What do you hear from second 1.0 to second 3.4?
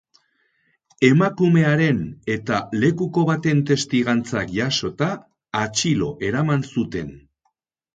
Emakumearen eta lekuko